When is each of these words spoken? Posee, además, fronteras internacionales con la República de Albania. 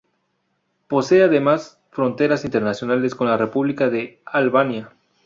Posee, 0.87 1.21
además, 1.21 1.77
fronteras 1.91 2.43
internacionales 2.43 3.13
con 3.13 3.27
la 3.27 3.37
República 3.37 3.87
de 3.91 4.19
Albania. 4.25 4.89